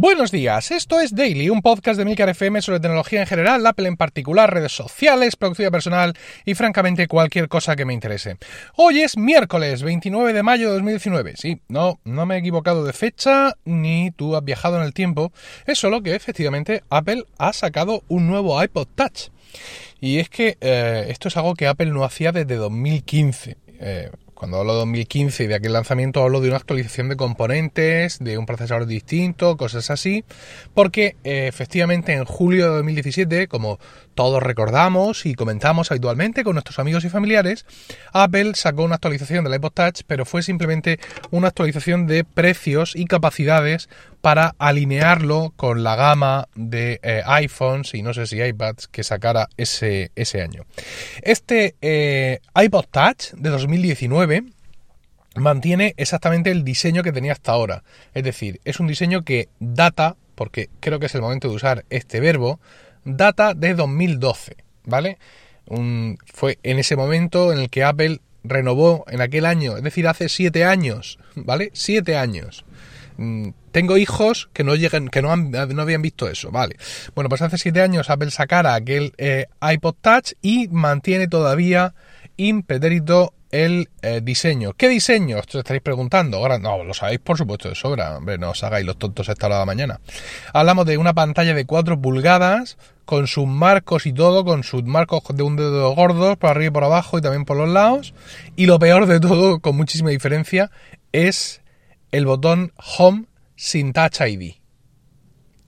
Buenos 0.00 0.30
días, 0.30 0.70
esto 0.70 0.98
es 0.98 1.14
Daily, 1.14 1.50
un 1.50 1.60
podcast 1.60 1.98
de 1.98 2.06
Milcar 2.06 2.30
FM 2.30 2.62
sobre 2.62 2.80
tecnología 2.80 3.20
en 3.20 3.26
general, 3.26 3.66
Apple 3.66 3.86
en 3.86 3.98
particular, 3.98 4.50
redes 4.50 4.72
sociales, 4.72 5.36
productividad 5.36 5.70
personal 5.70 6.14
y 6.46 6.54
francamente 6.54 7.06
cualquier 7.06 7.48
cosa 7.48 7.76
que 7.76 7.84
me 7.84 7.92
interese. 7.92 8.38
Hoy 8.76 9.02
es 9.02 9.18
miércoles 9.18 9.82
29 9.82 10.32
de 10.32 10.42
mayo 10.42 10.68
de 10.68 10.76
2019. 10.76 11.36
Sí, 11.36 11.60
no, 11.68 12.00
no 12.04 12.24
me 12.24 12.36
he 12.36 12.38
equivocado 12.38 12.82
de 12.82 12.94
fecha 12.94 13.52
ni 13.66 14.10
tú 14.10 14.36
has 14.36 14.42
viajado 14.42 14.78
en 14.78 14.84
el 14.84 14.94
tiempo. 14.94 15.34
Es 15.66 15.78
solo 15.78 16.02
que 16.02 16.14
efectivamente 16.14 16.82
Apple 16.88 17.24
ha 17.36 17.52
sacado 17.52 18.02
un 18.08 18.26
nuevo 18.26 18.62
iPod 18.62 18.88
Touch. 18.94 19.28
Y 20.00 20.18
es 20.18 20.30
que 20.30 20.56
eh, 20.62 21.08
esto 21.10 21.28
es 21.28 21.36
algo 21.36 21.52
que 21.52 21.66
Apple 21.66 21.90
no 21.90 22.04
hacía 22.04 22.32
desde 22.32 22.56
2015. 22.56 23.58
Eh, 23.80 24.10
cuando 24.40 24.58
hablo 24.58 24.72
de 24.72 24.78
2015 24.78 25.44
y 25.44 25.46
de 25.48 25.54
aquel 25.54 25.74
lanzamiento 25.74 26.22
hablo 26.22 26.40
de 26.40 26.48
una 26.48 26.56
actualización 26.56 27.10
de 27.10 27.16
componentes, 27.18 28.18
de 28.20 28.38
un 28.38 28.46
procesador 28.46 28.86
distinto, 28.86 29.58
cosas 29.58 29.90
así, 29.90 30.24
porque 30.72 31.16
eh, 31.24 31.46
efectivamente 31.46 32.14
en 32.14 32.24
julio 32.24 32.70
de 32.70 32.76
2017, 32.76 33.48
como 33.48 33.78
todos 34.14 34.42
recordamos 34.42 35.26
y 35.26 35.34
comentamos 35.34 35.90
habitualmente 35.90 36.42
con 36.42 36.54
nuestros 36.54 36.78
amigos 36.78 37.04
y 37.04 37.10
familiares, 37.10 37.66
Apple 38.14 38.52
sacó 38.54 38.82
una 38.82 38.94
actualización 38.94 39.44
del 39.44 39.56
iPod 39.56 39.72
Touch, 39.72 40.00
pero 40.06 40.24
fue 40.24 40.42
simplemente 40.42 40.98
una 41.30 41.48
actualización 41.48 42.06
de 42.06 42.24
precios 42.24 42.96
y 42.96 43.04
capacidades 43.04 43.90
para 44.20 44.54
alinearlo 44.58 45.52
con 45.56 45.82
la 45.82 45.96
gama 45.96 46.48
de 46.54 47.00
eh, 47.02 47.22
iPhones 47.24 47.94
y 47.94 48.02
no 48.02 48.12
sé 48.12 48.26
si 48.26 48.40
iPads 48.40 48.88
que 48.88 49.02
sacara 49.02 49.48
ese, 49.56 50.10
ese 50.14 50.42
año. 50.42 50.64
Este 51.22 51.74
eh, 51.80 52.40
iPod 52.54 52.86
Touch 52.90 53.32
de 53.32 53.50
2019 53.50 54.44
mantiene 55.36 55.94
exactamente 55.96 56.50
el 56.50 56.64
diseño 56.64 57.02
que 57.02 57.12
tenía 57.12 57.32
hasta 57.32 57.52
ahora. 57.52 57.82
Es 58.14 58.24
decir, 58.24 58.60
es 58.64 58.80
un 58.80 58.86
diseño 58.86 59.22
que 59.22 59.48
data, 59.58 60.16
porque 60.34 60.68
creo 60.80 60.98
que 60.98 61.06
es 61.06 61.14
el 61.14 61.22
momento 61.22 61.48
de 61.48 61.54
usar 61.54 61.84
este 61.90 62.20
verbo, 62.20 62.60
data 63.04 63.54
de 63.54 63.74
2012, 63.74 64.56
¿vale? 64.84 65.18
fue 66.34 66.58
en 66.64 66.80
ese 66.80 66.96
momento 66.96 67.52
en 67.52 67.60
el 67.60 67.70
que 67.70 67.84
Apple 67.84 68.20
renovó 68.42 69.04
en 69.08 69.20
aquel 69.20 69.46
año, 69.46 69.76
es 69.76 69.84
decir, 69.84 70.08
hace 70.08 70.28
siete 70.28 70.64
años, 70.64 71.20
¿vale? 71.36 71.70
Siete 71.74 72.16
años. 72.16 72.64
Tengo 73.72 73.96
hijos 73.96 74.50
que 74.52 74.64
no 74.64 74.74
llegan, 74.74 75.08
que 75.08 75.22
no, 75.22 75.34
no, 75.36 75.82
habían 75.82 76.02
visto 76.02 76.28
eso, 76.28 76.50
vale. 76.50 76.76
Bueno, 77.14 77.28
pues 77.28 77.42
hace 77.42 77.58
siete 77.58 77.80
años 77.80 78.10
Apple 78.10 78.30
sacara 78.30 78.74
aquel 78.74 79.12
eh, 79.18 79.46
iPod 79.60 79.94
Touch 80.00 80.32
y 80.42 80.68
mantiene 80.68 81.28
todavía 81.28 81.94
impedérito 82.36 83.34
el 83.50 83.88
eh, 84.02 84.20
diseño. 84.22 84.72
¿Qué 84.74 84.88
diseño? 84.88 85.38
Os 85.38 85.54
estaréis 85.54 85.82
preguntando. 85.82 86.38
Ahora 86.38 86.58
no, 86.58 86.84
lo 86.84 86.94
sabéis 86.94 87.20
por 87.20 87.36
supuesto 87.36 87.68
de 87.68 87.74
sobra. 87.74 88.16
Hombre, 88.16 88.38
no 88.38 88.50
os 88.50 88.62
hagáis 88.62 88.86
los 88.86 88.96
tontos 88.96 89.28
esta 89.28 89.46
hora 89.46 89.56
de 89.56 89.60
la 89.60 89.66
mañana. 89.66 90.00
Hablamos 90.52 90.86
de 90.86 90.96
una 90.96 91.14
pantalla 91.14 91.54
de 91.54 91.64
4 91.64 92.00
pulgadas 92.00 92.78
con 93.04 93.26
sus 93.26 93.46
marcos 93.46 94.06
y 94.06 94.12
todo, 94.12 94.44
con 94.44 94.62
sus 94.62 94.84
marcos 94.84 95.22
de 95.34 95.42
un 95.42 95.56
dedo 95.56 95.90
gordos 95.94 96.36
por 96.36 96.50
arriba 96.50 96.68
y 96.68 96.70
por 96.70 96.84
abajo 96.84 97.18
y 97.18 97.22
también 97.22 97.44
por 97.44 97.56
los 97.56 97.68
lados. 97.68 98.14
Y 98.56 98.66
lo 98.66 98.78
peor 98.78 99.06
de 99.06 99.18
todo, 99.18 99.60
con 99.60 99.76
muchísima 99.76 100.10
diferencia, 100.10 100.70
es 101.12 101.60
el 102.12 102.26
botón 102.26 102.72
Home 102.98 103.24
sin 103.60 103.92
Touch 103.92 104.22
ID. 104.22 104.54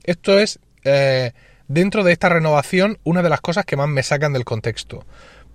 Esto 0.03 0.39
es, 0.39 0.59
eh, 0.83 1.33
dentro 1.67 2.03
de 2.03 2.11
esta 2.11 2.27
renovación, 2.27 2.97
una 3.03 3.21
de 3.21 3.29
las 3.29 3.39
cosas 3.39 3.65
que 3.65 3.77
más 3.77 3.87
me 3.87 4.01
sacan 4.01 4.33
del 4.33 4.45
contexto. 4.45 5.05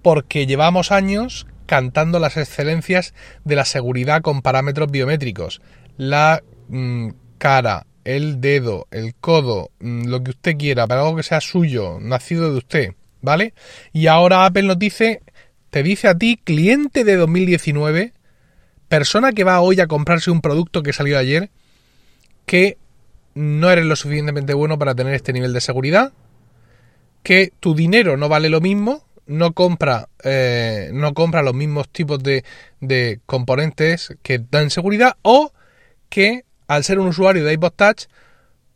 Porque 0.03 0.47
llevamos 0.47 0.93
años 0.93 1.49
cantando 1.67 2.21
las 2.21 2.37
excelencias 2.37 3.13
de 3.43 3.57
la 3.57 3.65
seguridad 3.65 4.23
con 4.23 4.41
parámetros 4.41 4.89
biométricos. 4.89 5.61
La 5.97 6.45
mm, 6.69 7.09
cara, 7.39 7.87
el 8.05 8.41
dedo, 8.41 8.87
el 8.93 9.17
codo, 9.17 9.73
mm, 9.81 10.05
lo 10.05 10.23
que 10.23 10.31
usted 10.31 10.57
quiera, 10.57 10.87
para 10.87 11.01
algo 11.01 11.17
que 11.17 11.25
sea 11.25 11.41
suyo, 11.41 11.99
nacido 12.01 12.53
de 12.53 12.59
usted, 12.59 12.95
¿vale? 13.21 13.53
Y 13.93 14.07
ahora 14.07 14.47
Apple 14.47 14.63
nos 14.63 14.79
dice, 14.79 15.23
te 15.71 15.83
dice 15.83 16.07
a 16.07 16.17
ti, 16.17 16.41
cliente 16.43 17.03
de 17.03 17.17
2019, 17.17 18.13
persona 18.87 19.33
que 19.33 19.43
va 19.43 19.61
hoy 19.61 19.81
a 19.81 19.89
comprarse 19.89 20.31
un 20.31 20.41
producto 20.41 20.85
que 20.85 20.93
salió 20.93 21.19
ayer, 21.19 21.51
que 22.49 22.79
no 23.35 23.71
eres 23.71 23.85
lo 23.85 23.95
suficientemente 23.95 24.55
bueno 24.55 24.79
para 24.79 24.95
tener 24.95 25.15
este 25.15 25.33
nivel 25.33 25.53
de 25.53 25.61
seguridad, 25.61 26.13
que 27.23 27.53
tu 27.61 27.75
dinero 27.75 28.17
no 28.17 28.29
vale 28.29 28.49
lo 28.49 28.61
mismo, 28.61 29.05
no 29.27 29.53
compra, 29.53 30.09
eh, 30.25 30.91
no 30.95 31.13
compra 31.15 31.43
los 31.43 31.55
mismos 31.55 31.91
tipos 31.91 32.21
de, 32.23 32.45
de 32.81 33.21
componentes 33.27 34.17
que 34.23 34.41
dan 34.51 34.71
seguridad, 34.71 35.17
o 35.23 35.53
que 36.09 36.45
al 36.67 36.85
ser 36.85 36.99
un 36.99 37.09
usuario 37.09 37.45
de 37.45 37.53
iPod 37.53 37.73
Touch, 37.77 38.05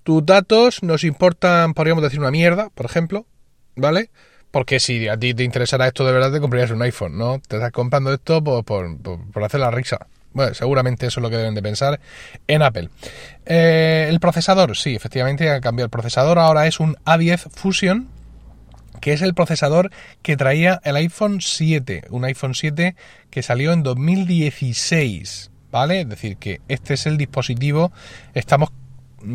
tus 0.02 0.24
datos 0.26 0.82
nos 0.82 1.02
importan, 1.02 1.72
podríamos 1.74 2.02
decir, 2.02 2.20
una 2.20 2.30
mierda, 2.30 2.68
por 2.74 2.86
ejemplo, 2.86 3.26
¿vale? 3.74 4.10
Porque 4.50 4.80
si 4.80 5.08
a 5.08 5.16
ti 5.16 5.32
te 5.32 5.44
interesara 5.44 5.86
esto 5.86 6.04
de 6.04 6.12
verdad, 6.12 6.30
te 6.30 6.40
comprarías 6.40 6.70
un 6.70 6.82
iPhone, 6.82 7.16
¿no? 7.16 7.40
Te 7.48 7.56
estás 7.56 7.72
comprando 7.72 8.12
esto 8.12 8.44
por, 8.44 8.64
por, 8.64 9.44
hacer 9.44 9.60
la 9.60 9.70
risa. 9.70 10.06
Bueno, 10.34 10.54
seguramente 10.54 11.06
eso 11.06 11.20
es 11.20 11.22
lo 11.22 11.30
que 11.30 11.36
deben 11.36 11.54
de 11.54 11.62
pensar 11.62 12.00
en 12.46 12.62
Apple. 12.62 12.88
Eh, 13.46 14.06
el 14.08 14.20
procesador, 14.20 14.76
sí, 14.76 14.94
efectivamente 14.94 15.50
ha 15.50 15.60
cambiado 15.60 15.86
el 15.86 15.90
procesador. 15.90 16.38
Ahora 16.38 16.66
es 16.66 16.80
un 16.80 16.96
A10 17.04 17.50
Fusion, 17.50 18.08
que 19.00 19.12
es 19.12 19.22
el 19.22 19.34
procesador 19.34 19.90
que 20.22 20.36
traía 20.36 20.80
el 20.84 20.96
iPhone 20.96 21.40
7. 21.40 22.04
Un 22.10 22.24
iPhone 22.24 22.54
7 22.54 22.94
que 23.30 23.42
salió 23.42 23.72
en 23.72 23.82
2016, 23.82 25.50
¿vale? 25.70 26.02
Es 26.02 26.08
decir, 26.08 26.36
que 26.36 26.60
este 26.68 26.94
es 26.94 27.06
el 27.06 27.18
dispositivo. 27.18 27.92
Estamos, 28.34 28.70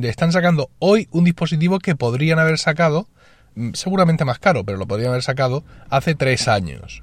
están 0.04 0.32
sacando 0.32 0.70
hoy 0.80 1.08
un 1.12 1.26
dispositivo 1.26 1.80
que 1.80 1.96
podrían 1.96 2.40
haber 2.40 2.58
sacado 2.58 3.08
Mm, 3.58 3.72
seguramente 3.74 4.24
más 4.24 4.38
caro, 4.38 4.64
pero 4.64 4.78
lo 4.78 4.86
podrían 4.86 5.10
haber 5.10 5.24
sacado 5.24 5.64
hace 5.90 6.14
tres 6.14 6.48
años. 6.48 7.02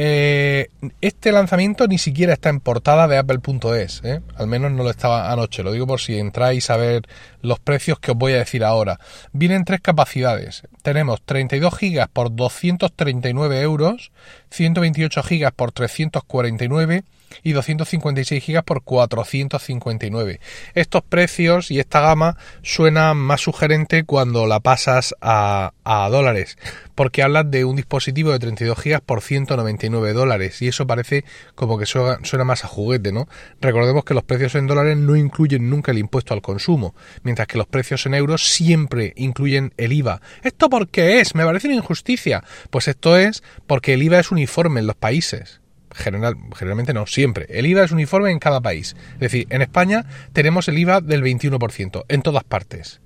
Eh, 0.00 0.68
este 1.00 1.32
lanzamiento 1.32 1.88
ni 1.88 1.98
siquiera 1.98 2.32
está 2.32 2.50
en 2.50 2.60
portada 2.60 3.08
de 3.08 3.18
Apple.es, 3.18 4.00
¿eh? 4.04 4.20
al 4.36 4.46
menos 4.46 4.70
no 4.70 4.84
lo 4.84 4.90
estaba 4.90 5.32
anoche, 5.32 5.64
lo 5.64 5.72
digo 5.72 5.88
por 5.88 5.98
si 5.98 6.16
entráis 6.16 6.70
a 6.70 6.76
ver 6.76 7.02
los 7.42 7.58
precios 7.58 7.98
que 7.98 8.12
os 8.12 8.16
voy 8.16 8.34
a 8.34 8.36
decir 8.36 8.62
ahora. 8.62 9.00
Vienen 9.32 9.64
tres 9.64 9.80
capacidades, 9.80 10.62
tenemos 10.82 11.20
32 11.22 11.74
GB 11.76 12.06
por 12.12 12.32
239 12.32 13.60
euros, 13.60 14.12
128 14.50 15.20
GB 15.20 15.50
por 15.50 15.72
349 15.72 17.02
y 17.42 17.52
256 17.52 18.46
GB 18.46 18.62
por 18.62 18.82
459. 18.82 20.40
Estos 20.74 21.02
precios 21.02 21.70
y 21.70 21.80
esta 21.80 22.00
gama 22.00 22.36
suenan 22.62 23.16
más 23.16 23.40
sugerente 23.40 24.04
cuando 24.04 24.46
la 24.46 24.60
pasas 24.60 25.14
a, 25.20 25.72
dólares, 26.10 26.58
porque 26.94 27.22
hablas 27.22 27.50
de 27.50 27.64
un 27.64 27.76
dispositivo 27.76 28.30
de 28.30 28.38
32 28.38 28.78
GB 28.78 29.00
por 29.00 29.22
199 29.22 30.12
dólares 30.12 30.60
y 30.62 30.68
eso 30.68 30.86
parece 30.86 31.24
como 31.54 31.78
que 31.78 31.86
suena, 31.86 32.18
suena, 32.24 32.44
más 32.44 32.64
a 32.64 32.68
juguete, 32.68 33.10
¿no? 33.12 33.26
Recordemos 33.60 34.04
que 34.04 34.14
los 34.14 34.22
precios 34.22 34.54
en 34.54 34.66
dólares 34.66 34.96
no 34.96 35.16
incluyen 35.16 35.70
nunca 35.70 35.92
el 35.92 35.98
impuesto 35.98 36.34
al 36.34 36.42
consumo, 36.42 36.94
mientras 37.22 37.48
que 37.48 37.58
los 37.58 37.66
precios 37.66 38.04
en 38.06 38.14
euros 38.14 38.48
siempre 38.48 39.12
incluyen 39.16 39.72
el 39.76 39.92
IVA. 39.92 40.20
¿Esto 40.42 40.68
por 40.68 40.88
qué 40.88 41.20
es? 41.20 41.34
Me 41.34 41.44
parece 41.44 41.68
una 41.68 41.76
injusticia. 41.76 42.44
Pues 42.70 42.88
esto 42.88 43.16
es 43.16 43.42
porque 43.66 43.94
el 43.94 44.02
IVA 44.02 44.20
es 44.20 44.30
uniforme 44.30 44.80
en 44.80 44.86
los 44.86 44.96
países 44.96 45.60
general, 45.98 46.36
generalmente 46.54 46.94
no, 46.94 47.06
siempre. 47.06 47.46
El 47.50 47.66
IVA 47.66 47.84
es 47.84 47.92
uniforme 47.92 48.30
en 48.30 48.38
cada 48.38 48.60
país. 48.60 48.96
Es 49.14 49.20
decir, 49.20 49.46
en 49.50 49.62
España 49.62 50.06
tenemos 50.32 50.68
el 50.68 50.78
IVA 50.78 51.00
del 51.00 51.22
21%, 51.22 52.04
en 52.08 52.22
todas 52.22 52.44
partes. 52.44 53.00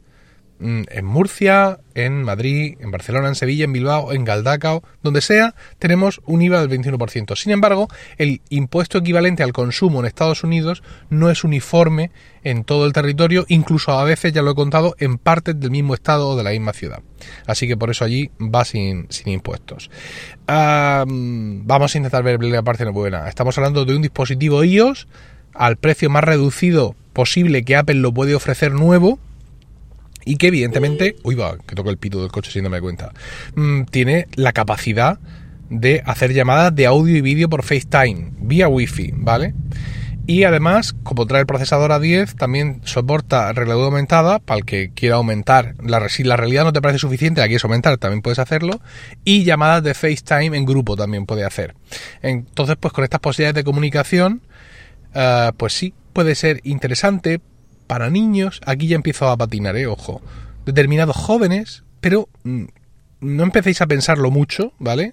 Mm, 0.62 0.82
en 0.90 1.04
Murcia, 1.04 1.80
en 1.94 2.22
Madrid, 2.22 2.76
en 2.78 2.92
Barcelona, 2.92 3.26
en 3.26 3.34
Sevilla, 3.34 3.64
en 3.64 3.72
Bilbao, 3.72 4.12
en 4.12 4.24
Galdacao, 4.24 4.84
donde 5.02 5.20
sea, 5.20 5.56
tenemos 5.80 6.20
un 6.24 6.40
IVA 6.40 6.64
del 6.64 6.70
21%. 6.70 7.34
Sin 7.34 7.50
embargo, 7.50 7.88
el 8.16 8.42
impuesto 8.48 8.98
equivalente 8.98 9.42
al 9.42 9.52
consumo 9.52 9.98
en 9.98 10.06
Estados 10.06 10.44
Unidos 10.44 10.84
no 11.10 11.30
es 11.30 11.42
uniforme 11.42 12.12
en 12.44 12.62
todo 12.62 12.86
el 12.86 12.92
territorio, 12.92 13.44
incluso 13.48 13.90
a 13.90 14.04
veces, 14.04 14.32
ya 14.32 14.42
lo 14.42 14.52
he 14.52 14.54
contado, 14.54 14.94
en 15.00 15.18
partes 15.18 15.58
del 15.58 15.72
mismo 15.72 15.94
estado 15.94 16.28
o 16.28 16.36
de 16.36 16.44
la 16.44 16.50
misma 16.50 16.72
ciudad. 16.72 17.00
Así 17.46 17.66
que 17.66 17.76
por 17.76 17.90
eso 17.90 18.04
allí 18.04 18.30
va 18.40 18.64
sin, 18.64 19.06
sin 19.10 19.32
impuestos. 19.32 19.90
vamos 20.46 21.94
a 21.94 21.98
intentar 21.98 22.22
ver 22.22 22.40
la 22.40 22.62
parte 22.62 22.84
buena. 22.84 23.28
Estamos 23.28 23.58
hablando 23.58 23.84
de 23.84 23.96
un 23.96 24.02
dispositivo 24.02 24.62
iOS 24.62 25.08
al 25.54 25.76
precio 25.76 26.08
más 26.08 26.22
reducido 26.22 26.94
posible 27.12 27.64
que 27.64 27.74
Apple 27.74 27.96
lo 27.96 28.14
puede 28.14 28.36
ofrecer 28.36 28.72
nuevo 28.72 29.18
y 30.24 30.36
que 30.36 30.48
evidentemente, 30.48 31.16
uy 31.22 31.34
va, 31.34 31.56
que 31.58 31.74
toca 31.74 31.90
el 31.90 31.98
pito 31.98 32.20
del 32.20 32.30
coche 32.30 32.50
sin 32.50 32.62
darme 32.62 32.80
cuenta, 32.80 33.12
mm, 33.54 33.84
tiene 33.84 34.28
la 34.34 34.52
capacidad 34.52 35.18
de 35.70 36.02
hacer 36.04 36.32
llamadas 36.32 36.74
de 36.74 36.86
audio 36.86 37.16
y 37.16 37.20
vídeo 37.20 37.48
por 37.48 37.62
FaceTime, 37.62 38.32
vía 38.38 38.68
Wi-Fi, 38.68 39.12
¿vale? 39.16 39.54
Y 40.26 40.44
además, 40.44 40.94
como 41.02 41.26
trae 41.26 41.40
el 41.40 41.46
procesador 41.46 41.90
A10, 41.90 42.36
también 42.36 42.80
soporta 42.84 43.52
realidad 43.52 43.84
aumentada 43.84 44.38
para 44.38 44.58
el 44.58 44.64
que 44.64 44.92
quiera 44.94 45.16
aumentar. 45.16 45.74
La, 45.82 46.08
si 46.08 46.22
la 46.22 46.36
realidad 46.36 46.62
no 46.62 46.72
te 46.72 46.80
parece 46.80 47.00
suficiente, 47.00 47.40
la 47.40 47.48
quieres 47.48 47.64
aumentar, 47.64 47.96
también 47.98 48.22
puedes 48.22 48.38
hacerlo. 48.38 48.80
Y 49.24 49.42
llamadas 49.42 49.82
de 49.82 49.94
FaceTime 49.94 50.56
en 50.56 50.64
grupo 50.64 50.94
también 50.94 51.26
puede 51.26 51.44
hacer. 51.44 51.74
Entonces, 52.22 52.76
pues 52.78 52.92
con 52.92 53.02
estas 53.02 53.18
posibilidades 53.18 53.56
de 53.56 53.64
comunicación, 53.64 54.42
eh, 55.12 55.50
pues 55.56 55.72
sí, 55.72 55.92
puede 56.12 56.36
ser 56.36 56.60
interesante 56.62 57.40
para 57.92 58.08
niños, 58.08 58.62
aquí 58.64 58.86
ya 58.86 58.96
empiezo 58.96 59.28
a 59.28 59.36
patinar, 59.36 59.76
¿eh? 59.76 59.86
ojo, 59.86 60.22
determinados 60.64 61.14
jóvenes, 61.14 61.84
pero 62.00 62.26
mm, 62.42 62.64
no 63.20 63.42
empecéis 63.42 63.82
a 63.82 63.86
pensarlo 63.86 64.30
mucho, 64.30 64.72
¿vale? 64.78 65.12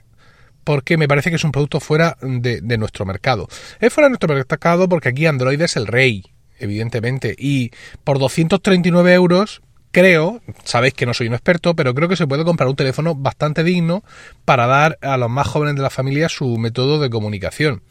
Porque 0.63 0.95
me 0.95 1.05
parece 1.05 1.29
que 1.29 1.35
es 1.35 1.43
un 1.43 1.51
producto 1.51 1.81
fuera 1.81 2.15
de, 2.21 2.61
de 2.61 2.77
nuestro 2.77 3.05
mercado. 3.05 3.49
Es 3.81 3.91
fuera 3.91 4.05
de 4.05 4.11
nuestro 4.11 4.33
mercado 4.33 4.87
porque 4.87 5.09
aquí 5.09 5.25
Android 5.25 5.59
es 5.59 5.75
el 5.75 5.87
rey, 5.87 6.23
evidentemente, 6.57 7.35
y 7.37 7.71
por 8.05 8.17
239 8.17 9.13
euros 9.13 9.61
creo, 9.91 10.41
sabéis 10.63 10.93
que 10.93 11.05
no 11.05 11.13
soy 11.13 11.27
un 11.27 11.33
experto, 11.33 11.75
pero 11.75 11.93
creo 11.93 12.07
que 12.07 12.15
se 12.15 12.27
puede 12.27 12.43
comprar 12.43 12.69
un 12.69 12.75
teléfono 12.75 13.15
bastante 13.15 13.63
digno 13.63 14.03
para 14.45 14.67
dar 14.67 14.97
a 15.01 15.17
los 15.17 15.29
más 15.29 15.47
jóvenes 15.47 15.75
de 15.75 15.81
la 15.81 15.89
familia 15.89 16.29
su 16.29 16.57
método 16.57 16.99
de 16.99 17.09
comunicación. 17.09 17.81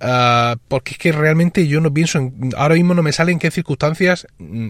Ah, 0.00 0.56
porque 0.68 0.92
es 0.92 0.98
que 0.98 1.12
realmente 1.12 1.66
yo 1.66 1.80
no 1.80 1.92
pienso 1.92 2.18
en, 2.18 2.52
ahora 2.56 2.74
mismo 2.74 2.94
no 2.94 3.02
me 3.02 3.12
sale 3.12 3.32
en 3.32 3.38
qué 3.38 3.50
circunstancias 3.50 4.26
mm, 4.38 4.68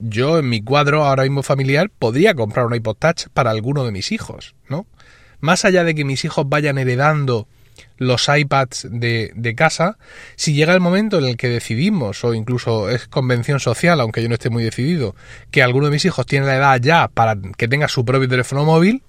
yo 0.00 0.40
en 0.40 0.48
mi 0.48 0.60
cuadro 0.60 1.04
ahora 1.04 1.22
mismo 1.22 1.44
familiar 1.44 1.88
podría 1.96 2.34
comprar 2.34 2.66
un 2.66 2.74
iPod 2.74 2.96
Touch 2.96 3.28
para 3.32 3.52
alguno 3.52 3.84
de 3.84 3.92
mis 3.92 4.10
hijos, 4.10 4.56
¿no? 4.68 4.86
Más 5.38 5.64
allá 5.64 5.84
de 5.84 5.94
que 5.94 6.04
mis 6.04 6.24
hijos 6.24 6.48
vayan 6.48 6.78
heredando 6.78 7.46
los 7.98 8.28
iPads 8.28 8.88
de, 8.90 9.32
de, 9.34 9.54
casa, 9.54 9.96
si 10.36 10.54
llega 10.54 10.74
el 10.74 10.80
momento 10.80 11.18
en 11.18 11.24
el 11.24 11.36
que 11.36 11.48
decidimos, 11.48 12.24
o 12.24 12.34
incluso 12.34 12.90
es 12.90 13.06
convención 13.06 13.60
social, 13.60 14.00
aunque 14.00 14.22
yo 14.22 14.28
no 14.28 14.34
esté 14.34 14.50
muy 14.50 14.64
decidido, 14.64 15.14
que 15.50 15.62
alguno 15.62 15.86
de 15.86 15.92
mis 15.92 16.04
hijos 16.04 16.26
tiene 16.26 16.46
la 16.46 16.56
edad 16.56 16.80
ya 16.80 17.08
para 17.08 17.36
que 17.56 17.68
tenga 17.68 17.88
su 17.88 18.04
propio 18.04 18.28
teléfono 18.28 18.64
móvil, 18.64 19.02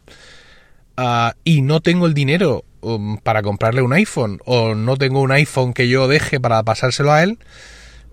uh, 0.97 1.31
y 1.43 1.61
no 1.61 1.81
tengo 1.81 2.05
el 2.05 2.13
dinero 2.13 2.65
um, 2.81 3.17
para 3.17 3.41
comprarle 3.41 3.81
un 3.81 3.93
iPhone, 3.93 4.39
o 4.45 4.75
no 4.75 4.97
tengo 4.97 5.21
un 5.21 5.31
iPhone 5.31 5.73
que 5.73 5.87
yo 5.87 6.07
deje 6.07 6.39
para 6.39 6.61
pasárselo 6.63 7.11
a 7.11 7.23
él, 7.23 7.39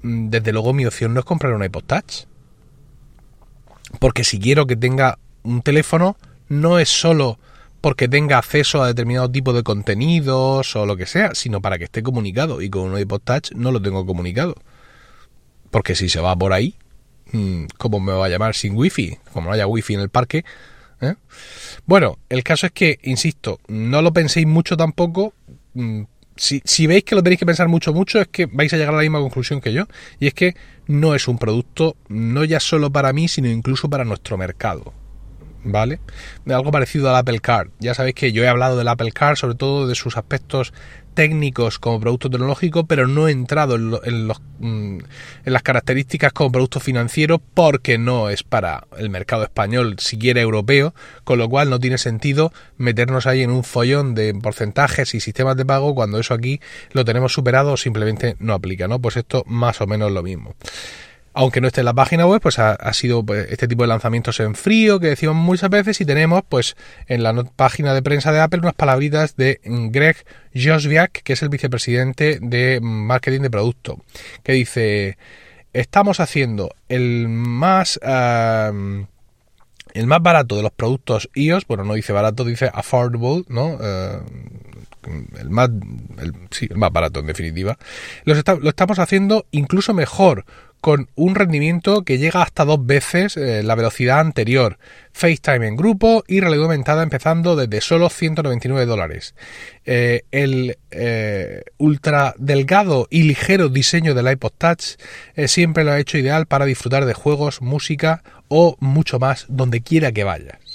mm, 0.03 0.31
desde 0.31 0.53
luego 0.53 0.73
mi 0.73 0.87
opción 0.87 1.15
no 1.15 1.21
es 1.21 1.27
comprar 1.27 1.53
un 1.53 1.65
iPod 1.65 1.85
Touch. 1.85 2.25
Porque 3.99 4.25
si 4.25 4.39
quiero 4.39 4.67
que 4.67 4.77
tenga 4.77 5.19
un 5.43 5.63
teléfono, 5.63 6.17
no 6.49 6.79
es 6.79 6.89
solo 6.89 7.39
porque 7.81 8.09
tenga 8.09 8.39
acceso 8.39 8.83
a 8.83 8.89
determinado 8.89 9.31
tipo 9.31 9.53
de 9.53 9.63
contenidos 9.63 10.77
o 10.77 10.87
lo 10.87 10.97
que 10.97 11.07
sea, 11.07 11.35
sino 11.35 11.61
para 11.61 11.79
que 11.79 11.85
esté 11.85 12.03
comunicado. 12.03 12.61
Y 12.61 12.69
con 12.69 12.83
un 12.83 12.99
iPod 12.99 13.21
Touch 13.21 13.53
no 13.53 13.73
lo 13.73 13.81
tengo 13.81 14.05
comunicado. 14.05 14.55
Porque 15.71 15.95
si 15.95 16.09
se 16.09 16.21
va 16.21 16.37
por 16.37 16.53
ahí, 16.53 16.75
mm, 17.33 17.65
¿cómo 17.79 18.01
me 18.01 18.13
va 18.13 18.27
a 18.27 18.29
llamar 18.29 18.55
sin 18.55 18.77
wifi? 18.77 19.19
Como 19.33 19.49
no 19.49 19.55
haya 19.55 19.67
wifi 19.67 19.95
en 19.95 20.01
el 20.01 20.11
parque. 20.11 20.45
¿eh? 21.01 21.15
Bueno, 21.87 22.19
el 22.29 22.43
caso 22.43 22.67
es 22.67 22.73
que, 22.73 22.99
insisto, 23.03 23.61
no 23.69 24.03
lo 24.03 24.13
penséis 24.13 24.47
mucho 24.47 24.77
tampoco. 24.77 25.33
Mm, 25.75 26.03
si, 26.37 26.61
si 26.65 26.87
veis 26.87 27.05
que 27.05 27.15
lo 27.15 27.23
tenéis 27.23 27.39
que 27.39 27.47
pensar 27.47 27.69
mucho, 27.69 27.95
mucho, 27.95 28.21
es 28.21 28.29
que 28.29 28.47
vais 28.47 28.73
a 28.73 28.77
llegar 28.77 28.95
a 28.95 28.99
la 28.99 29.03
misma 29.03 29.21
conclusión 29.21 29.61
que 29.61 29.73
yo. 29.73 29.87
Y 30.19 30.27
es 30.27 30.35
que 30.35 30.55
no 30.87 31.15
es 31.15 31.29
un 31.29 31.39
producto, 31.39 31.97
no 32.09 32.45
ya 32.45 32.61
solo 32.61 32.91
para 32.91 33.13
mí, 33.15 33.29
sino 33.29 33.49
incluso 33.49 33.89
para 33.89 34.05
nuestro 34.05 34.37
mercado. 34.37 34.93
¿Vale? 35.65 36.01
Algo 36.47 36.71
parecido 36.71 37.11
al 37.11 37.17
Apple 37.17 37.41
Car. 37.41 37.69
Ya 37.79 37.95
sabéis 37.95 38.15
que 38.15 38.33
yo 38.33 38.45
he 38.45 38.49
hablado 38.49 38.77
del 38.77 38.89
Apple 38.89 39.13
Car, 39.13 39.37
sobre 39.37 39.55
todo 39.55 39.87
de 39.87 39.95
sus 39.95 40.17
aspectos 40.17 40.73
técnicos 41.15 41.79
como 41.79 42.01
producto 42.01 42.31
tecnológico, 42.31 42.87
pero 42.87 43.07
no 43.07 43.29
he 43.29 43.33
entrado 43.33 43.75
en, 43.75 43.95
en, 44.05 44.29
los, 44.29 44.41
mm, 44.61 44.99
en, 45.45 45.53
las 45.53 45.63
características 45.63 46.33
como 46.33 46.53
producto 46.53 46.81
financiero 46.81 47.39
porque 47.39 47.99
no 47.99 48.31
es 48.31 48.43
para 48.43 48.87
el 48.97 49.11
mercado 49.11 49.43
español, 49.43 49.97
siquiera 49.99 50.41
europeo, 50.41 50.95
con 51.25 51.39
lo 51.39 51.49
cual 51.49 51.69
no 51.69 51.81
tiene 51.81 51.99
sentido 51.99 52.53
meternos 52.77 53.27
ahí 53.27 53.43
en 53.43 53.51
un 53.51 53.65
follón 53.65 54.15
de 54.15 54.33
porcentajes 54.35 55.15
y 55.15 55.21
sistemas 55.21 55.57
de 55.57 55.67
pago 55.67 55.95
cuando 55.95 56.19
eso 56.19 56.35
aquí 56.35 56.61
lo 56.93 57.05
tenemos 57.05 57.33
superado 57.33 57.73
o 57.73 57.77
simplemente 57.77 58.37
no 58.39 58.55
aplica, 58.55 58.89
¿no? 58.89 59.01
Pues 59.01 59.17
esto 59.17 59.43
más 59.47 59.81
o 59.81 59.87
menos 59.87 60.13
lo 60.13 60.23
mismo 60.23 60.55
aunque 61.33 61.61
no 61.61 61.69
esté 61.69 61.81
en 61.81 61.87
la 61.87 61.95
página 61.95 62.27
web, 62.27 62.41
pues 62.41 62.59
ha, 62.59 62.93
sido 62.93 63.25
pues, 63.25 63.51
este 63.51 63.69
tipo 63.69 63.83
de 63.83 63.89
lanzamientos 63.89 64.41
en 64.41 64.55
frío 64.55 64.99
que 64.99 65.09
decimos 65.09 65.37
muchas 65.37 65.71
veces 65.71 66.01
y 66.01 66.05
tenemos 66.05 66.43
pues 66.49 66.77
en 67.07 67.23
la 67.23 67.33
página 67.45 67.95
de 67.95 68.03
prensa 68.03 68.33
de 68.33 68.41
Apple 68.41 68.61
unas 68.61 68.75
palabritas 68.75 69.37
de 69.37 69.61
Greg 69.65 70.17
Josviak, 70.55 71.23
que 71.23 71.35
es 71.35 71.43
el 71.43 71.49
vicepresidente 71.49 72.39
de 72.41 72.81
marketing 72.83 73.43
de 73.43 73.51
producto, 73.51 74.03
que 74.43 74.53
dice, 74.53 75.19
estamos 75.73 76.21
haciendo 76.21 76.75
el 76.89 77.29
más... 77.29 77.99
El 79.93 80.07
más 80.07 80.23
barato 80.23 80.57
de 80.57 80.63
los 80.63 80.71
productos 80.71 81.29
iOS, 81.35 81.67
bueno, 81.67 81.85
no 81.85 81.95
dice 81.95 82.13
barato, 82.13 82.45
dice 82.45 82.71
affordable, 82.73 83.43
¿no? 83.49 83.71
Uh, 83.71 84.23
el 85.39 85.51
más, 85.51 85.71
el, 86.19 86.35
sí, 86.51 86.69
el 86.71 86.77
más 86.77 86.93
barato 86.93 87.21
en 87.21 87.27
definitiva. 87.27 87.79
Lo 88.25 88.35
estamos 88.35 88.99
haciendo 88.99 89.47
incluso 89.51 89.95
mejor 89.95 90.45
con 90.81 91.11
un 91.15 91.35
rendimiento 91.35 92.03
que 92.03 92.19
llega 92.19 92.43
hasta 92.43 92.65
dos 92.65 92.85
veces 92.85 93.37
eh, 93.37 93.63
la 93.63 93.75
velocidad 93.75 94.21
anterior, 94.21 94.79
FaceTime 95.13 95.67
en 95.67 95.77
grupo 95.77 96.25
y 96.27 96.41
realidad 96.41 96.65
aumentada 96.65 97.03
empezando 97.03 97.55
desde 97.55 97.81
solo 97.81 98.09
199 98.09 98.87
dólares. 98.87 99.35
Eh, 99.85 100.23
el 100.31 100.79
eh, 100.91 101.63
ultra 101.79 102.35
delgado 102.39 103.07
y 103.11 103.25
ligero 103.25 103.69
diseño 103.69 104.15
del 104.15 104.31
iPod 104.31 104.53
Touch 104.57 104.97
siempre 105.47 105.85
lo 105.85 105.93
ha 105.93 106.01
hecho 106.01 106.19
ideal 106.19 106.47
para 106.47 106.65
disfrutar 106.65 107.05
de 107.05 107.15
juegos, 107.15 107.61
música 107.61 108.23
o 108.49 108.77
mucho 108.81 109.19
más 109.19 109.47
donde 109.49 109.83
quiera 109.83 110.13
que 110.13 110.25
vayas. 110.25 110.70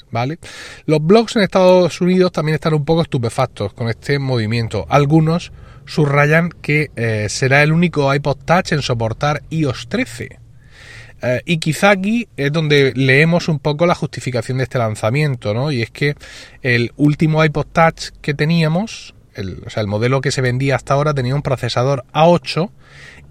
Los 0.86 1.00
blogs 1.02 1.36
en 1.36 1.44
Estados 1.44 2.00
Unidos 2.02 2.32
también 2.32 2.56
están 2.56 2.74
un 2.74 2.86
poco 2.86 3.02
estupefactos 3.02 3.74
con 3.74 3.90
este 3.90 4.20
movimiento. 4.20 4.86
Algunos 4.90 5.52
subrayan 5.86 6.50
que 6.50 6.90
eh, 6.96 7.28
será 7.30 7.64
el 7.64 7.72
único 7.72 8.14
iPod 8.14 8.38
Touch 8.46 8.72
en 8.72 8.82
soportar 8.82 9.44
iOS 9.50 9.88
13. 9.90 10.40
Eh, 11.22 11.42
y 11.46 11.58
quizá 11.58 11.92
aquí 11.92 12.28
es 12.38 12.52
donde 12.52 12.94
leemos 12.96 13.48
un 13.48 13.60
poco 13.60 13.86
la 13.86 13.96
justificación 13.96 14.58
de 14.58 14.64
este 14.64 14.78
lanzamiento, 14.78 15.54
¿no? 15.54 15.72
Y 15.72 15.82
es 15.82 15.92
que 15.92 16.16
el 16.62 16.92
último 16.98 17.44
iPod 17.44 17.68
Touch 17.68 18.10
que 18.22 18.34
teníamos, 18.34 19.16
o 19.66 19.70
sea, 19.70 19.82
el 19.82 19.88
modelo 19.88 20.22
que 20.22 20.32
se 20.32 20.42
vendía 20.42 20.76
hasta 20.76 20.94
ahora 20.94 21.14
tenía 21.14 21.36
un 21.36 21.42
procesador 21.42 22.06
A8 22.14 22.70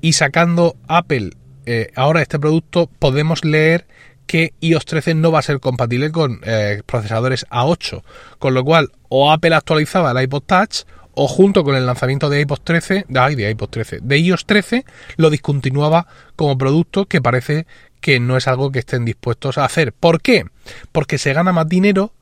y 0.01 0.13
sacando 0.13 0.77
Apple 0.87 1.31
eh, 1.67 1.91
ahora 1.95 2.21
este 2.21 2.39
producto 2.39 2.91
podemos 2.99 3.45
leer 3.45 3.87
que 4.27 4.55
iOS 4.61 4.85
13 4.85 5.15
no 5.15 5.31
va 5.31 5.41
a 5.41 5.43
ser 5.43 5.61
compatible 5.61 6.11
con 6.11 6.41
eh, 6.45 6.83
procesadores 6.87 7.47
A8, 7.51 8.03
con 8.39 8.55
lo 8.55 8.65
cual 8.65 8.91
o 9.09 9.31
Apple 9.31 9.55
actualizaba 9.55 10.13
el 10.13 10.23
iPod 10.23 10.43
Touch 10.43 10.85
o 11.15 11.29
junto 11.29 11.65
con 11.65 11.77
el 11.77 11.87
lanzamiento 11.87 12.29
de 12.29 12.41
iPod 12.41 12.61
13, 12.65 13.07
ay, 13.15 13.35
de 13.35 13.51
iPod 13.51 13.69
13, 13.69 14.01
de 14.03 14.19
iOS 14.19 14.47
13, 14.47 14.85
lo 15.17 15.31
discontinuaba 15.31 16.07
como 16.37 16.59
producto 16.59 17.07
que 17.07 17.23
parece 17.23 17.67
que 18.01 18.21
no 18.21 18.37
es 18.37 18.49
algo 18.49 18.71
que 18.71 18.81
estén 18.81 19.05
dispuestos 19.05 19.57
a 19.57 19.65
hacer. 19.65 19.93
¿Por 19.93 20.21
qué? 20.21 20.45
Porque 20.93 21.19
se 21.19 21.33
gana 21.33 21.53
más 21.53 21.69
dinero 21.69 22.13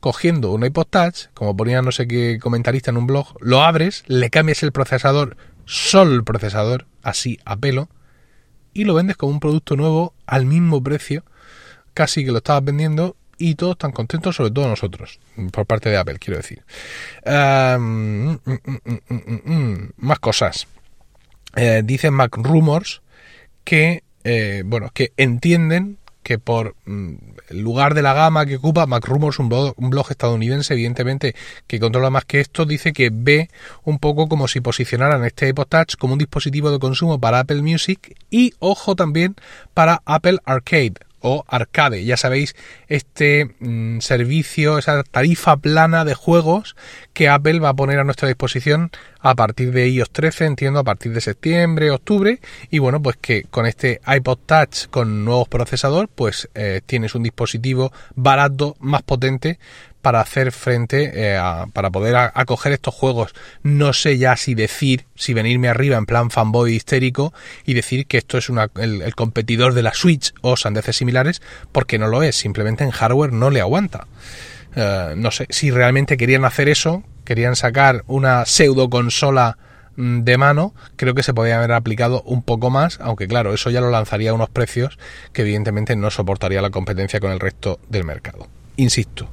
cogiendo 0.00 0.52
un 0.52 0.64
iPod 0.64 0.86
Touch, 0.86 1.26
como 1.32 1.56
ponía 1.56 1.80
no 1.80 1.92
sé 1.92 2.06
qué 2.06 2.38
comentarista 2.40 2.90
en 2.90 2.96
un 2.96 3.06
blog, 3.06 3.36
lo 3.40 3.62
abres, 3.62 4.04
le 4.06 4.30
cambias 4.30 4.62
el 4.62 4.72
procesador, 4.72 5.36
solo 5.64 6.14
el 6.14 6.24
procesador, 6.24 6.86
así 7.02 7.38
a 7.44 7.56
pelo, 7.56 7.88
y 8.74 8.84
lo 8.84 8.94
vendes 8.94 9.16
como 9.16 9.32
un 9.32 9.40
producto 9.40 9.76
nuevo 9.76 10.14
al 10.26 10.46
mismo 10.46 10.82
precio, 10.82 11.24
casi 11.94 12.24
que 12.24 12.30
lo 12.30 12.38
estabas 12.38 12.64
vendiendo 12.64 13.16
y 13.38 13.56
todos 13.56 13.72
están 13.72 13.92
contentos, 13.92 14.36
sobre 14.36 14.50
todo 14.50 14.68
nosotros, 14.68 15.18
por 15.50 15.66
parte 15.66 15.88
de 15.88 15.96
Apple, 15.96 16.18
quiero 16.18 16.38
decir. 16.38 16.62
Mm, 17.26 18.36
mm, 18.44 19.44
mm, 19.44 19.90
más 19.96 20.18
cosas. 20.20 20.66
Eh, 21.56 21.82
dice 21.84 22.10
Mac 22.10 22.36
Rumors 22.36 23.02
que, 23.64 24.04
eh, 24.24 24.62
bueno, 24.64 24.90
que 24.94 25.12
entienden 25.16 25.98
que 26.22 26.38
por 26.38 26.74
el 26.86 27.60
lugar 27.60 27.94
de 27.94 28.02
la 28.02 28.14
gama 28.14 28.46
que 28.46 28.56
ocupa, 28.56 28.86
Mac 28.86 29.06
Rumors, 29.06 29.38
un 29.38 29.48
blog, 29.48 29.74
un 29.76 29.90
blog, 29.90 30.10
estadounidense, 30.10 30.74
evidentemente, 30.74 31.34
que 31.66 31.80
controla 31.80 32.10
más 32.10 32.24
que 32.24 32.40
esto, 32.40 32.64
dice 32.64 32.92
que 32.92 33.10
ve 33.12 33.48
un 33.84 33.98
poco 33.98 34.28
como 34.28 34.48
si 34.48 34.60
posicionaran 34.60 35.24
este 35.24 35.48
iPod 35.48 35.66
Touch 35.66 35.96
como 35.96 36.14
un 36.14 36.18
dispositivo 36.18 36.70
de 36.70 36.78
consumo 36.78 37.20
para 37.20 37.40
Apple 37.40 37.62
Music 37.62 38.16
y, 38.30 38.54
ojo, 38.58 38.96
también 38.96 39.36
para 39.74 40.02
Apple 40.04 40.38
Arcade 40.44 40.94
o 41.22 41.44
Arcade. 41.48 42.04
Ya 42.04 42.16
sabéis, 42.16 42.54
este 42.88 43.54
mm, 43.60 44.00
servicio, 44.00 44.78
esa 44.78 45.02
tarifa 45.04 45.56
plana 45.56 46.04
de 46.04 46.14
juegos 46.14 46.76
que 47.12 47.28
Apple 47.28 47.60
va 47.60 47.70
a 47.70 47.74
poner 47.74 47.98
a 47.98 48.04
nuestra 48.04 48.28
disposición 48.28 48.90
a 49.20 49.34
partir 49.34 49.72
de 49.72 49.88
iOS 49.88 50.10
13, 50.10 50.46
entiendo, 50.46 50.80
a 50.80 50.84
partir 50.84 51.12
de 51.12 51.20
septiembre, 51.20 51.90
octubre. 51.90 52.40
Y 52.70 52.80
bueno, 52.80 53.00
pues 53.00 53.16
que 53.16 53.44
con 53.44 53.66
este 53.66 54.00
iPod 54.06 54.38
Touch 54.46 54.88
con 54.90 55.24
nuevos 55.24 55.48
procesador, 55.48 56.08
pues 56.08 56.48
eh, 56.54 56.80
tienes 56.84 57.14
un 57.14 57.22
dispositivo 57.22 57.92
barato, 58.14 58.76
más 58.80 59.02
potente 59.02 59.58
para 60.02 60.20
hacer 60.20 60.52
frente, 60.52 61.12
eh, 61.14 61.36
a, 61.36 61.66
para 61.72 61.90
poder 61.90 62.16
acoger 62.34 62.72
estos 62.72 62.94
juegos. 62.94 63.34
No 63.62 63.92
sé 63.92 64.18
ya 64.18 64.36
si 64.36 64.54
decir, 64.54 65.06
si 65.14 65.32
venirme 65.32 65.68
arriba 65.68 65.96
en 65.96 66.06
plan 66.06 66.30
fanboy 66.30 66.74
histérico 66.74 67.32
y 67.64 67.74
decir 67.74 68.06
que 68.06 68.18
esto 68.18 68.36
es 68.36 68.50
una, 68.50 68.68
el, 68.74 69.14
competidor 69.14 69.74
de 69.74 69.82
la 69.82 69.94
Switch 69.94 70.34
o 70.42 70.56
sandeces 70.56 70.96
similares, 70.96 71.40
porque 71.70 71.98
no 71.98 72.08
lo 72.08 72.22
es, 72.22 72.36
simplemente 72.36 72.84
en 72.84 72.90
hardware 72.90 73.32
no 73.32 73.50
le 73.50 73.60
aguanta. 73.60 74.06
Uh, 74.74 75.14
no 75.16 75.30
sé, 75.30 75.46
si 75.50 75.70
realmente 75.70 76.16
querían 76.16 76.44
hacer 76.44 76.68
eso, 76.68 77.04
querían 77.24 77.56
sacar 77.56 78.04
una 78.06 78.46
pseudo 78.46 78.88
consola 78.88 79.58
mm, 79.96 80.20
de 80.20 80.38
mano, 80.38 80.74
creo 80.96 81.14
que 81.14 81.22
se 81.22 81.34
podría 81.34 81.58
haber 81.58 81.72
aplicado 81.72 82.22
un 82.22 82.42
poco 82.42 82.70
más, 82.70 82.98
aunque 83.00 83.28
claro, 83.28 83.52
eso 83.52 83.70
ya 83.70 83.82
lo 83.82 83.90
lanzaría 83.90 84.30
a 84.30 84.34
unos 84.34 84.48
precios 84.48 84.98
que 85.32 85.42
evidentemente 85.42 85.94
no 85.94 86.10
soportaría 86.10 86.62
la 86.62 86.70
competencia 86.70 87.20
con 87.20 87.30
el 87.30 87.38
resto 87.38 87.78
del 87.90 88.04
mercado. 88.04 88.48
Insisto, 88.76 89.28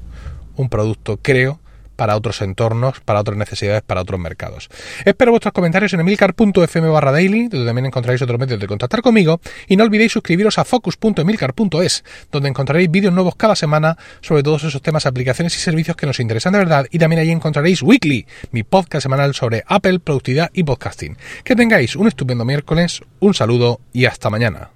un 0.60 0.70
producto 0.70 1.18
creo 1.22 1.60
para 1.96 2.16
otros 2.16 2.42
entornos, 2.42 3.02
para 3.02 3.20
otras 3.20 3.38
necesidades, 3.38 3.82
para 3.82 4.02
otros 4.02 4.20
mercados. 4.22 4.70
Espero 5.04 5.32
vuestros 5.32 5.52
comentarios 5.52 5.94
en 5.94 6.00
emilcar.fm 6.00 6.88
barra 6.88 7.12
daily, 7.12 7.50
donde 7.50 7.66
también 7.66 7.88
encontraréis 7.88 8.22
otros 8.22 8.40
medios 8.40 8.58
de 8.58 8.68
contactar 8.68 9.02
conmigo, 9.02 9.42
y 9.68 9.76
no 9.76 9.84
olvidéis 9.84 10.14
suscribiros 10.14 10.58
a 10.58 10.64
focus.emilcar.es, 10.64 12.06
donde 12.32 12.48
encontraréis 12.48 12.90
vídeos 12.90 13.14
nuevos 13.14 13.36
cada 13.36 13.54
semana 13.58 13.98
sobre 14.22 14.44
todos 14.44 14.64
esos 14.64 14.82
temas, 14.82 15.06
aplicaciones 15.06 15.54
y 15.58 15.60
servicios 15.60 15.98
que 15.98 16.06
nos 16.06 16.22
interesan 16.22 16.54
de 16.54 16.60
verdad, 16.60 16.86
y 16.90 17.00
también 17.00 17.20
ahí 17.20 17.32
encontraréis 17.32 17.82
Weekly, 17.82 18.26
mi 18.52 18.64
podcast 18.64 19.04
semanal 19.04 19.34
sobre 19.34 19.64
Apple, 19.68 20.00
productividad 20.00 20.52
y 20.54 20.64
podcasting. 20.64 21.18
Que 21.44 21.58
tengáis 21.58 21.98
un 21.98 22.08
estupendo 22.08 22.46
miércoles, 22.46 23.02
un 23.20 23.34
saludo 23.34 23.82
y 23.92 24.06
hasta 24.06 24.30
mañana. 24.30 24.70